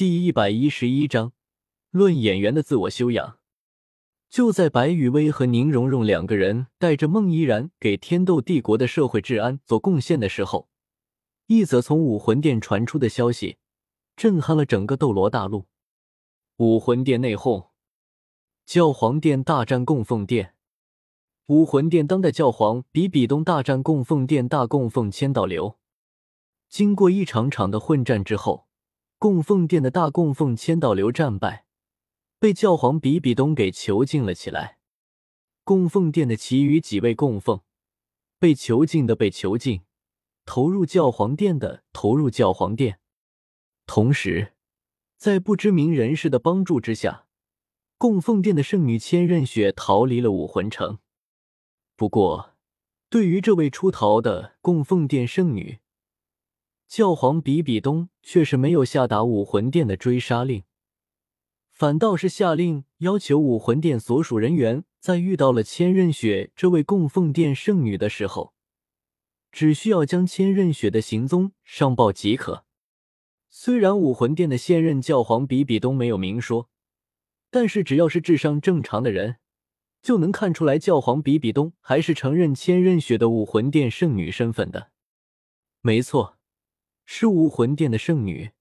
[0.00, 1.34] 第一百一十一章，
[1.90, 3.36] 论演员的自我修养。
[4.30, 10.70] 就在白雨薇和宁荣荣两个人带着孟依然给天斗帝国的社会治安做贡献的时候，
[11.48, 13.58] 一则从武魂殿传出的消息
[14.16, 15.66] 震撼了整个斗罗大陆。
[16.56, 17.68] 武魂殿内讧，
[18.64, 20.54] 教皇殿大战供奉殿。
[21.48, 25.78] 武魂殿当代教皇比比东大战供奉殿大供奉千道流。
[26.70, 28.69] 经过一场场的混战之后。
[29.20, 31.66] 供奉殿的大供奉千道流战败，
[32.38, 34.78] 被教皇比比东给囚禁了起来。
[35.62, 37.60] 供奉殿的其余几位供奉，
[38.38, 39.82] 被囚禁的被囚禁，
[40.46, 43.00] 投入教皇殿的投入教皇殿。
[43.84, 44.54] 同时，
[45.18, 47.26] 在不知名人士的帮助之下，
[47.98, 50.98] 供奉殿的圣女千仞雪逃离了武魂城。
[51.94, 52.54] 不过，
[53.10, 55.80] 对于这位出逃的供奉殿圣女，
[56.90, 60.64] 教皇比比东却是没有下达武魂殿的追杀令，
[61.70, 68.54] 反倒是下令要求武魂殿所属人员在遇到了千仞雪这位供奉殿圣女的时候，
[69.52, 72.64] 只需要将千仞雪的行踪上报即可。
[73.48, 76.68] 虽然武魂殿的现任教皇比比东没有明说，
[77.52, 79.36] 但是只要是智商正常的人，
[80.02, 84.90] 就能看出来教皇比比东还是承认千仞雪的武魂殿圣女身份的。
[85.82, 86.39] 没错。
[87.12, 88.52] 是武魂殿的圣女，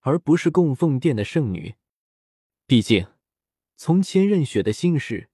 [0.00, 1.74] 而不是供奉殿的圣女。
[2.66, 3.06] 毕竟，
[3.76, 5.28] 从千仞雪的姓氏，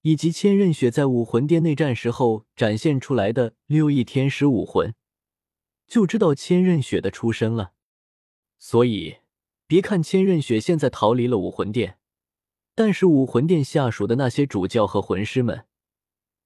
[0.00, 4.94] 以及千仞雪在武魂殿内战时候展现出来的六翼天使武魂，
[5.86, 7.74] 就知道千仞雪的出身了。
[8.58, 9.18] 所以，
[9.66, 11.98] 别看千仞雪现在逃离了武魂殿，
[12.74, 15.66] 但是武魂殿下属的那些主教和魂师们，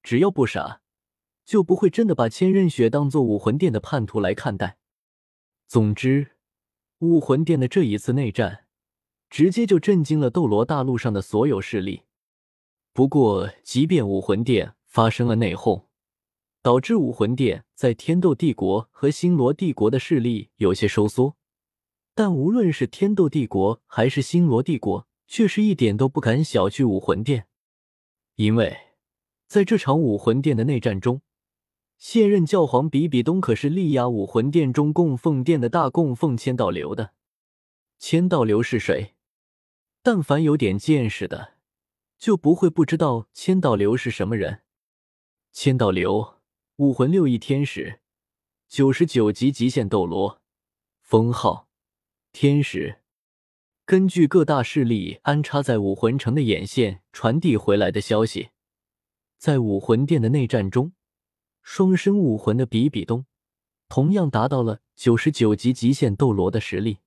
[0.02, 0.80] 只要不傻，
[1.44, 4.78] 就不会真的把千仞雪当做武魂殿的叛徒来看待。
[5.66, 6.32] 总之，
[6.98, 8.66] 武魂殿的这一次内战，
[9.28, 12.02] 直接就震惊了斗罗大陆上的所有势力。
[12.92, 15.86] 不过，即便武魂殿发生了内讧，
[16.62, 21.34] 导致武魂殿在天斗帝国和星罗帝国的势力有些收缩，
[22.14, 27.48] 但无论是天斗帝国还是星罗帝国，却是一点都不敢小觑武魂殿，
[28.36, 28.77] 因为
[29.48, 31.22] 在这场武魂殿的内战中。
[32.06, 37.14] 现任教皇比比东可是力压武魂殿中供奉殿的大供奉千道流的。
[37.98, 39.14] 千道流是谁？
[40.02, 41.54] 但凡有点见识的，
[42.18, 44.60] 就不会不知道千道流是什么人。
[45.50, 46.34] 千道流，
[46.76, 48.00] 武魂六翼天使，
[48.68, 50.42] 九十九级极限斗罗，
[51.00, 51.68] 封号
[52.32, 53.00] 天使。
[53.86, 58.50] 根据各大势力安插在武魂城的眼线传递回来的消息，
[59.38, 60.92] 在武魂殿的内战中。
[61.67, 63.25] 双生武魂的比比东，
[63.89, 66.98] 同样达到了九十九级极限斗罗的实力。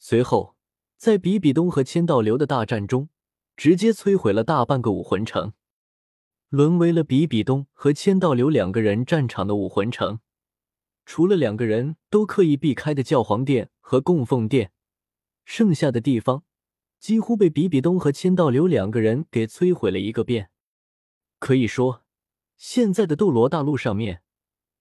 [0.00, 0.56] 随后，
[0.96, 3.08] 在比比东和千道流的大战中，
[3.56, 5.52] 直接摧毁了大半个武魂城，
[6.48, 10.18] 沦为了比比东和千道流两个人战场的武魂城。
[11.06, 14.72] 除了两个人都刻意避开的教皇殿和供奉殿，
[15.44, 16.42] 剩下的地方
[16.98, 20.50] 几乎被比比东和千道流两个人给摧毁了一个遍。
[21.38, 22.02] 可以说。
[22.58, 24.20] 现在的斗罗大陆上面，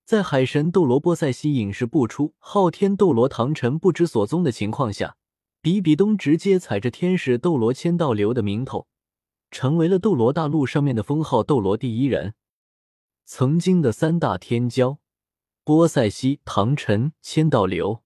[0.03, 5.15] 在海神斗罗波塞西隐世不出，昊天斗罗唐晨不知所踪的情况下，
[5.61, 8.87] 比比东直接踩着天使斗罗千道流的名头，
[9.51, 12.33] 成为了斗罗大陆上面的封号斗罗第一人。
[13.25, 14.97] 曾经的三大天骄
[15.63, 18.01] 波塞西、唐晨、千道流，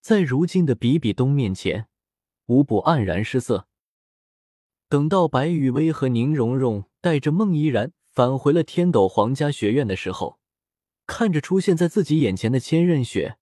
[0.00, 1.88] 在如今的比比东面前，
[2.46, 3.68] 无不黯然失色。
[4.88, 7.92] 等到白雨薇和宁荣荣带着孟依然。
[8.12, 10.38] 返回了天斗皇家学院的时候，
[11.06, 13.38] 看着出现在自己眼前的千仞雪，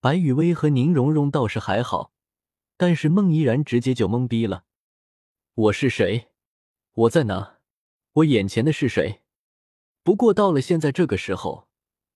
[0.00, 2.14] 白雨薇和宁荣荣倒是还好，
[2.78, 4.64] 但是孟依然直接就懵逼了。
[5.54, 6.28] 我是谁？
[6.94, 7.58] 我在哪？
[8.14, 9.20] 我眼前的是谁？
[10.02, 11.68] 不过到了现在这个时候，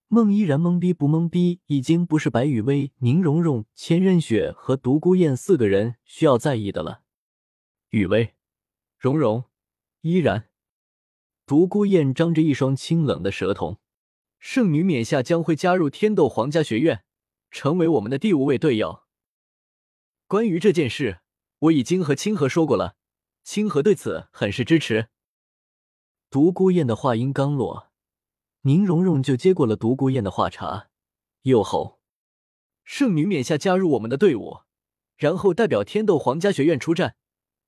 [0.09, 7.03] 孟依然懵逼不懵逼，已经不是白雨薇、宁荣荣、千仞雪和独孤雁四个人需要在意的了。
[7.91, 8.33] 雨薇、
[8.97, 9.45] 荣荣、
[10.01, 10.49] 依然。
[11.53, 13.79] 独孤雁张着一双清冷的舌头，
[14.39, 17.05] 圣女冕下将会加入天斗皇家学院，
[17.51, 19.03] 成为我们的第五位队友。
[20.27, 21.21] 关于这件事，
[21.59, 22.97] 我已经和清河说过了，
[23.45, 25.09] 清河对此很是支持。
[26.31, 27.91] 独孤雁的话音刚落，
[28.63, 30.89] 宁荣荣就接过了独孤雁的话茬，
[31.43, 32.01] 又吼
[32.83, 34.61] ：“圣女冕下加入我们的队伍，
[35.19, 37.15] 然后代表天斗皇家学院出战。”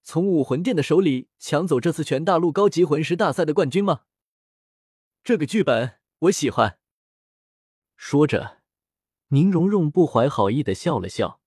[0.06, 4.03] 从武魂殿的手里抢走这次全大陆高级魂师大赛的冠军吗？
[5.23, 6.79] 这个剧本我喜欢。
[7.97, 8.61] 说着，
[9.29, 11.41] 宁荣荣不怀好意的笑了笑，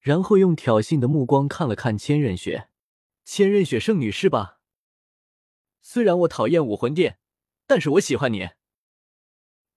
[0.00, 2.70] 然后用挑衅的目光看了看千仞雪。
[3.26, 4.58] 千仞雪圣女是吧？
[5.82, 7.18] 虽然我讨厌武魂殿，
[7.66, 8.48] 但是我喜欢你。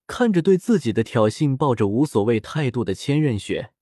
[0.07, 3.73] 看着对自己的挑衅抱着无所谓态度的千仞雪，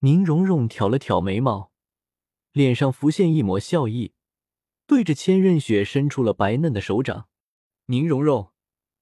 [0.00, 1.67] 宁荣荣挑了挑眉毛，
[2.52, 4.12] 脸上浮现一抹笑意，
[4.86, 7.28] 对着千仞雪伸出了白嫩的手掌。
[7.86, 8.52] 宁荣荣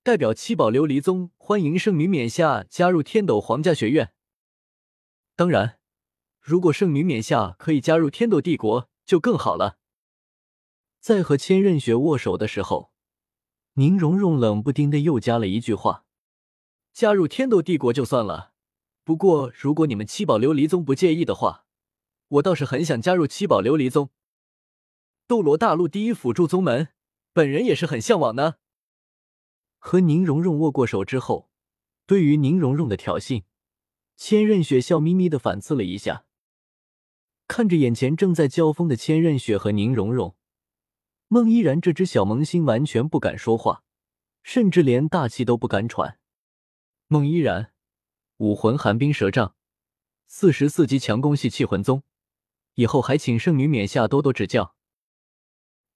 [0.03, 4.13] 代表七宝琉璃宗欢迎圣女冕下加入天斗皇家学院。
[5.35, 5.79] 当然，
[6.41, 9.79] 如果圣女冕下可以加入天斗帝国，就更好了。
[11.01, 12.93] 在和千仞雪握手的时候，
[13.75, 16.05] 宁荣荣冷不丁的又加了一句话。
[16.93, 18.55] 加入天斗帝国就算了，
[19.05, 21.66] 不过如果你们七宝琉璃宗不介意的话，
[22.29, 24.11] 我倒是很想加入七宝琉璃宗，
[25.29, 26.89] 斗罗大陆第一辅助宗门，
[27.33, 28.57] 本人也是很向往呢。
[29.79, 31.49] 和宁荣荣握过手之后，
[32.05, 33.45] 对于宁荣荣的挑衅，
[34.17, 36.25] 千仞雪笑眯眯的反刺了一下，
[37.47, 40.35] 看着眼前正在交锋的千仞雪和宁荣荣，
[41.29, 43.85] 孟依然这只小萌新完全不敢说话，
[44.43, 46.19] 甚至连大气都不敢喘。
[47.07, 47.73] 孟依然，
[48.39, 49.55] 武魂寒冰蛇杖，
[50.27, 52.03] 四十四级强攻系气魂宗。
[52.77, 54.75] 以后还请圣女冕下多多指教。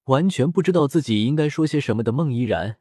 [0.05, 2.79] 完全不知道自己应该说些什么的孟依然，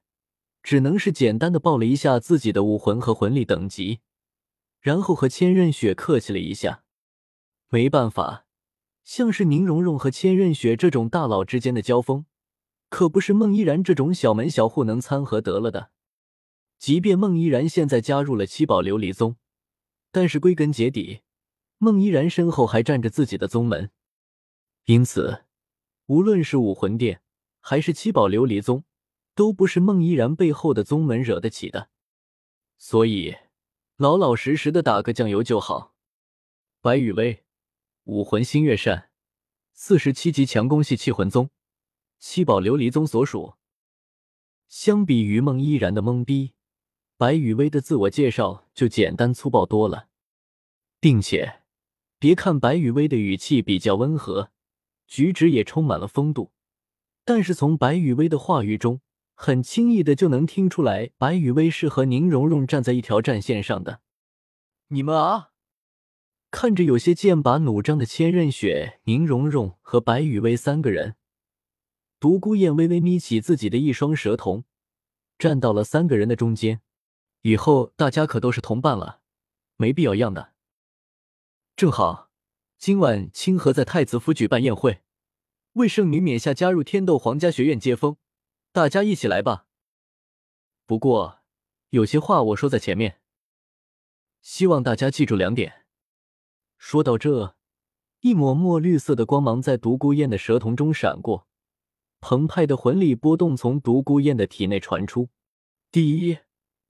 [0.64, 4.00] 只能是简单的报了一下自己的武魂和魂力等级，
[4.82, 6.84] 然后和千仞雪客气了一下。
[7.68, 8.46] 没办法，
[9.04, 12.26] 像是宁荣荣和千仞雪这种大佬之间的交锋，
[12.90, 15.92] 可不是孟依然这种小门小户能参和得了的。
[16.80, 19.36] 即便孟依然现在加入了七宝琉璃宗，
[20.12, 21.20] 但是归根结底，
[21.80, 23.90] 孟依然身后还站着自己的宗门，
[24.86, 25.46] 因此，
[26.08, 27.22] 无论是武魂殿
[27.62, 28.84] 还是七宝琉璃宗，
[29.34, 31.90] 都不是孟依然背后的宗门惹得起的。
[32.78, 33.36] 所以，
[33.96, 35.96] 老老实实的打个酱油就好。
[36.82, 37.46] 白羽薇，
[38.04, 39.10] 武魂星月扇，
[39.74, 41.50] 四十七级强攻系气魂宗，
[42.20, 43.56] 七宝琉璃宗所属。
[44.68, 46.54] 相比于孟依然的懵逼。
[47.16, 50.08] 白雨薇的自我介绍就简单粗暴多了，
[51.02, 51.59] 并且，
[52.20, 54.52] 别看白雨薇的语气比较温和，
[55.08, 56.52] 举止也充满了风度，
[57.24, 59.00] 但是从白雨薇的话语中，
[59.36, 64.02] 很轻易的就能听出来，白雨薇是和宁荣荣站在一条战线上的。
[64.90, 65.52] 你们啊，
[66.52, 71.16] 看着有些剑拔弩张的千仞雪、宁荣荣和白雨薇三个人，
[72.20, 74.66] 独孤雁微微眯起自己的一双蛇瞳，
[75.38, 76.82] 站到了三个人的中间。
[77.44, 79.22] 以后大家可都是同伴了，
[79.78, 80.52] 没必要样的。
[81.80, 82.30] 正好
[82.78, 85.02] 今晚清河在太子府举办宴会，
[85.76, 88.18] 为圣女冕下加入天斗皇家学院接风，
[88.74, 89.66] 大家一起来吧。
[90.86, 91.40] 不过
[91.92, 93.22] 有些话我说在前面，
[94.42, 95.86] 希望大家记住两点。
[96.78, 97.56] 说到这，
[98.20, 101.48] 一抹墨绿色的光芒在独孤雁的蛇瞳中闪过，
[102.20, 105.30] 澎湃的魂力波动从独孤雁的体内传出。
[105.90, 106.40] 第一。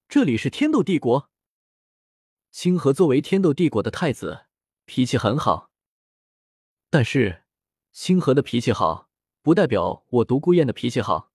[0.07, 1.29] 这里是天斗帝国。
[2.49, 4.47] 清河作为天斗帝国的太子，
[4.89, 5.69] 脾气很好。
[6.89, 7.43] 但是，
[7.91, 9.07] 星河的脾气好，
[9.43, 11.31] 不代表我独孤雁的脾气好。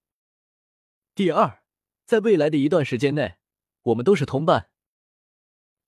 [1.14, 1.62] 第二，
[2.04, 3.36] 在未来的一段时间内，
[3.82, 4.70] 我们都是同伴，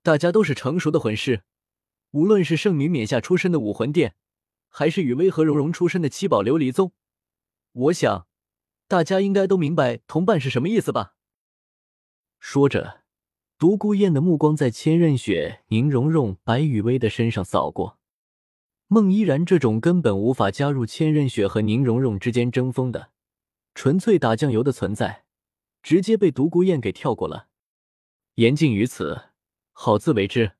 [0.01, 1.43] 大家都是成熟的魂师。
[2.11, 4.15] 无论是圣女冕下出身的武魂殿，
[4.69, 6.93] 还是雨薇和蓉蓉出身的七宝琉璃宗，
[7.73, 8.29] 我想，
[8.87, 11.15] 大家应该都明白同伴是什么意思吧。
[12.39, 13.03] 说着，
[13.59, 17.97] 独孤雁的目光在千仞雪、宁荣荣、白雨薇的身上扫过。
[18.85, 23.09] 孟依然这种根本无法加入千仞雪和宁荣荣之间争锋的，
[23.73, 25.23] 纯粹打酱油的存在，
[25.81, 27.47] 直接被独孤雁给跳过了。
[28.35, 29.29] 言尽于此，
[29.71, 30.56] 好自为之。